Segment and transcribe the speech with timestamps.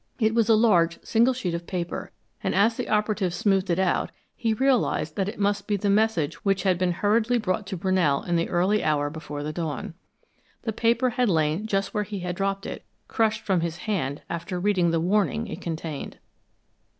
[0.19, 2.11] It was a large single sheet of paper,
[2.43, 6.43] and as the operative smoothed it out, he realized that it must be the message
[6.43, 9.93] which had been hurriedly brought to Brunell in the early hour before the dawn.
[10.63, 14.59] The paper had lain just where he had dropped it, crushed from his hand after
[14.59, 16.17] reading the warning it contained.